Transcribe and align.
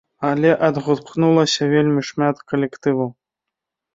Але 0.27 0.51
адгукнулася 0.67 1.67
вельмі 1.73 2.01
шмат 2.09 2.35
калектываў. 2.53 3.09